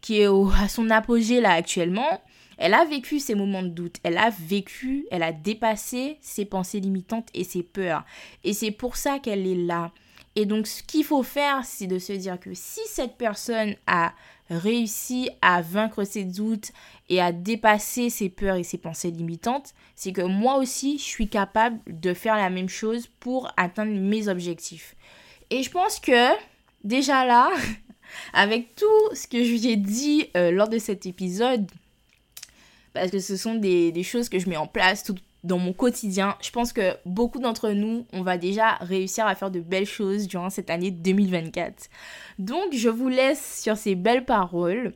qui 0.00 0.20
est 0.20 0.26
au, 0.26 0.50
à 0.50 0.68
son 0.68 0.90
apogée 0.90 1.40
là 1.40 1.52
actuellement, 1.52 2.20
elle 2.58 2.74
a 2.74 2.84
vécu 2.84 3.18
ces 3.18 3.34
moments 3.34 3.62
de 3.62 3.68
doute, 3.68 3.96
elle 4.02 4.18
a 4.18 4.30
vécu, 4.30 5.06
elle 5.10 5.22
a 5.22 5.32
dépassé 5.32 6.18
ses 6.20 6.44
pensées 6.44 6.80
limitantes 6.80 7.28
et 7.34 7.44
ses 7.44 7.62
peurs. 7.62 8.04
Et 8.44 8.52
c'est 8.52 8.70
pour 8.70 8.96
ça 8.96 9.18
qu'elle 9.18 9.46
est 9.46 9.66
là. 9.66 9.92
Et 10.36 10.44
donc 10.44 10.66
ce 10.66 10.82
qu'il 10.82 11.04
faut 11.04 11.22
faire, 11.22 11.64
c'est 11.64 11.86
de 11.86 11.98
se 11.98 12.12
dire 12.12 12.38
que 12.38 12.54
si 12.54 12.80
cette 12.86 13.16
personne 13.16 13.74
a 13.86 14.12
réussi 14.50 15.30
à 15.42 15.60
vaincre 15.60 16.04
ses 16.04 16.24
doutes 16.24 16.72
et 17.08 17.20
à 17.20 17.32
dépasser 17.32 18.10
ses 18.10 18.28
peurs 18.28 18.56
et 18.56 18.62
ses 18.62 18.78
pensées 18.78 19.10
limitantes, 19.10 19.74
c'est 19.94 20.12
que 20.12 20.22
moi 20.22 20.56
aussi, 20.56 20.98
je 20.98 21.04
suis 21.04 21.28
capable 21.28 21.80
de 21.86 22.14
faire 22.14 22.36
la 22.36 22.50
même 22.50 22.68
chose 22.68 23.08
pour 23.18 23.50
atteindre 23.56 23.92
mes 23.92 24.28
objectifs. 24.28 24.94
Et 25.50 25.62
je 25.62 25.70
pense 25.70 25.98
que 25.98 26.34
déjà 26.84 27.24
là, 27.24 27.50
avec 28.32 28.74
tout 28.76 29.14
ce 29.14 29.26
que 29.26 29.42
je 29.42 29.54
vous 29.54 29.66
ai 29.66 29.76
dit 29.76 30.28
euh, 30.36 30.50
lors 30.50 30.68
de 30.68 30.78
cet 30.78 31.06
épisode, 31.06 31.66
parce 32.96 33.10
que 33.10 33.20
ce 33.20 33.36
sont 33.36 33.54
des, 33.54 34.02
choses 34.02 34.28
que 34.28 34.38
je 34.38 34.48
mets 34.48 34.56
en 34.56 34.66
place 34.66 35.04
tout 35.04 35.14
dans 35.44 35.58
mon 35.58 35.72
quotidien, 35.72 36.36
je 36.42 36.50
pense 36.50 36.72
que 36.72 36.96
beaucoup 37.04 37.38
d'entre 37.38 37.70
nous, 37.70 38.04
on 38.12 38.22
va 38.22 38.36
déjà 38.36 38.74
réussir 38.80 39.26
à 39.26 39.36
faire 39.36 39.52
de 39.52 39.60
belles 39.60 39.86
choses 39.86 40.26
durant 40.26 40.50
cette 40.50 40.70
année 40.70 40.90
2024. 40.90 41.88
Donc, 42.40 42.72
je 42.72 42.88
vous 42.88 43.08
laisse 43.08 43.62
sur 43.62 43.76
ces 43.76 43.94
belles 43.94 44.24
paroles. 44.24 44.92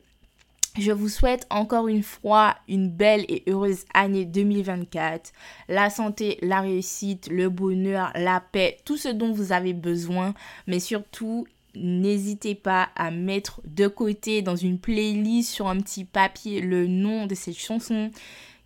Je 0.77 0.91
vous 0.91 1.07
souhaite 1.07 1.47
encore 1.49 1.87
une 1.87 2.03
fois 2.03 2.55
une 2.67 2.89
belle 2.89 3.25
et 3.29 3.43
heureuse 3.47 3.85
année 3.93 4.25
2024. 4.25 5.31
La 5.69 5.89
santé, 5.89 6.37
la 6.41 6.59
réussite, 6.59 7.29
le 7.29 7.49
bonheur, 7.49 8.11
la 8.15 8.41
paix, 8.41 8.77
tout 8.83 8.97
ce 8.97 9.09
dont 9.09 9.31
vous 9.31 9.53
avez 9.53 9.73
besoin. 9.73 10.33
Mais 10.67 10.79
surtout, 10.79 11.45
n'hésitez 11.75 12.55
pas 12.55 12.89
à 12.95 13.11
mettre 13.11 13.61
de 13.65 13.87
côté 13.87 14.41
dans 14.41 14.55
une 14.55 14.79
playlist 14.79 15.51
sur 15.51 15.67
un 15.67 15.79
petit 15.79 16.05
papier 16.05 16.61
le 16.61 16.87
nom 16.87 17.27
de 17.27 17.35
cette 17.35 17.57
chanson 17.57 18.11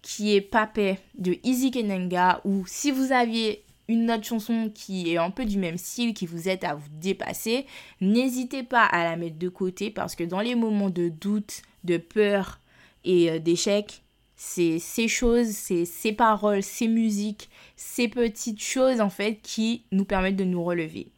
qui 0.02 0.36
est 0.36 0.42
Papé 0.42 1.00
de 1.18 1.38
Easy 1.44 1.72
Kenenga. 1.72 2.42
Ou 2.46 2.64
si 2.68 2.92
vous 2.92 3.12
aviez 3.12 3.66
une 3.88 4.12
autre 4.12 4.24
chanson 4.24 4.72
qui 4.74 5.12
est 5.12 5.18
un 5.18 5.32
peu 5.32 5.46
du 5.46 5.58
même 5.58 5.78
style, 5.78 6.14
qui 6.14 6.26
vous 6.26 6.48
aide 6.48 6.64
à 6.64 6.76
vous 6.76 6.90
dépasser, 6.92 7.66
n'hésitez 8.02 8.64
pas 8.64 8.84
à 8.84 9.04
la 9.04 9.16
mettre 9.16 9.38
de 9.38 9.50
côté 9.50 9.92
parce 9.92 10.16
que 10.16 10.24
dans 10.24 10.42
les 10.42 10.56
moments 10.56 10.90
de 10.90 11.10
doute, 11.10 11.62
de 11.84 11.98
peur 11.98 12.60
et 13.04 13.32
euh, 13.32 13.40
d'échec, 13.40 14.04
c'est 14.36 14.80
ces 14.80 15.08
choses, 15.08 15.48
c'est 15.48 15.86
ces 15.86 16.12
paroles, 16.12 16.62
ces 16.62 16.88
musiques, 16.88 17.50
ces 17.76 18.08
petites 18.08 18.62
choses 18.62 19.02
en 19.02 19.10
fait 19.10 19.40
qui 19.42 19.86
nous 19.92 20.06
permettent 20.06 20.36
de 20.36 20.44
nous 20.44 20.64
relever. 20.64 21.12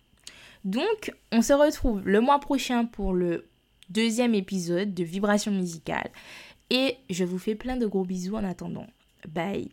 Donc, 0.68 1.14
on 1.32 1.42
se 1.42 1.54
retrouve 1.54 2.02
le 2.04 2.20
mois 2.20 2.42
prochain 2.42 2.84
pour 2.84 3.14
le 3.14 3.48
deuxième 3.90 4.36
épisode 4.36 4.94
de 4.94 5.06
Vibration 5.06 5.54
musicale 5.54 6.10
et 6.70 6.98
je 7.10 7.24
vous 7.24 7.40
fais 7.40 7.56
plein 7.56 7.78
de 7.78 7.88
gros 7.88 8.04
bisous 8.04 8.36
en 8.36 8.44
attendant. 8.44 8.88
Bye 9.30 9.70